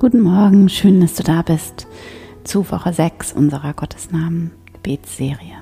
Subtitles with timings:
[0.00, 1.86] Guten Morgen, schön, dass du da bist
[2.42, 5.58] zu Woche 6 unserer Gottesnamen Gebetsserie.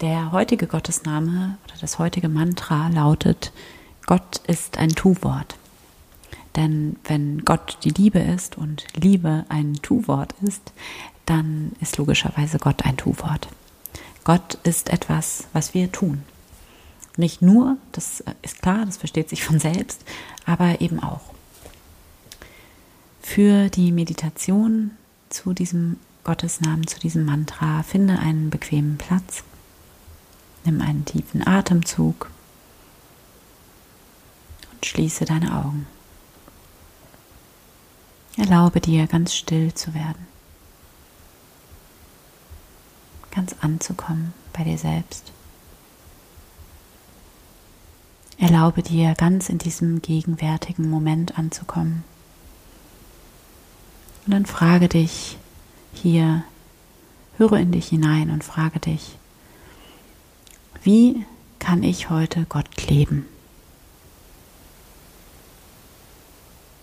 [0.00, 3.52] Der heutige Gottesname oder das heutige Mantra lautet
[4.06, 5.54] Gott ist ein Tu-Wort.
[6.56, 10.72] Denn wenn Gott die Liebe ist und Liebe ein Tu-Wort ist,
[11.24, 13.46] dann ist logischerweise Gott ein Tu-Wort.
[14.24, 16.24] Gott ist etwas, was wir tun.
[17.16, 20.04] Nicht nur, das ist klar, das versteht sich von selbst,
[20.46, 21.37] aber eben auch.
[23.28, 24.92] Für die Meditation
[25.28, 29.44] zu diesem Gottesnamen, zu diesem Mantra, finde einen bequemen Platz.
[30.64, 32.30] Nimm einen tiefen Atemzug
[34.72, 35.86] und schließe deine Augen.
[38.38, 40.26] Erlaube dir ganz still zu werden,
[43.30, 45.32] ganz anzukommen bei dir selbst.
[48.38, 52.04] Erlaube dir ganz in diesem gegenwärtigen Moment anzukommen.
[54.28, 55.38] Und dann frage dich
[55.94, 56.44] hier,
[57.38, 59.16] höre in dich hinein und frage dich,
[60.82, 61.24] wie
[61.58, 63.24] kann ich heute Gott leben?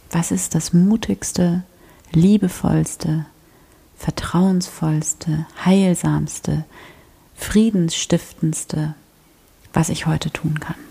[0.09, 1.61] Was ist das mutigste,
[2.13, 3.27] liebevollste,
[3.95, 6.65] vertrauensvollste, heilsamste,
[7.35, 8.95] friedensstiftendste,
[9.71, 10.84] was ich heute tun kann?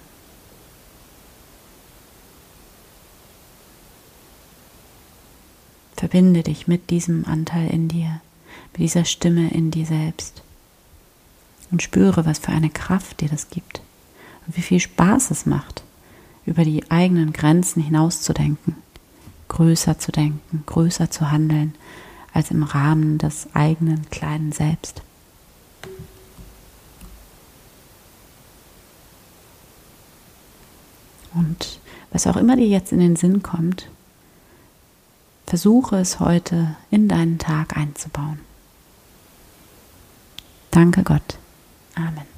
[6.04, 8.20] Verbinde dich mit diesem Anteil in dir,
[8.74, 10.42] mit dieser Stimme in dir selbst
[11.70, 13.80] und spüre, was für eine Kraft dir das gibt
[14.46, 15.82] und wie viel Spaß es macht,
[16.44, 18.76] über die eigenen Grenzen hinauszudenken
[19.48, 21.74] größer zu denken, größer zu handeln,
[22.34, 25.00] als im Rahmen des eigenen kleinen Selbst.
[31.32, 31.78] Und
[32.12, 33.88] was auch immer dir jetzt in den Sinn kommt,
[35.54, 38.40] versuche es heute in deinen Tag einzubauen.
[40.72, 41.38] Danke Gott.
[41.94, 42.33] Amen.